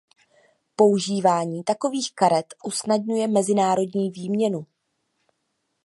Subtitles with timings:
[0.75, 4.67] Používání takových karet usnadňuje mezinárodní výměnu.